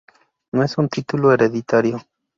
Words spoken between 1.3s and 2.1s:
hereditario.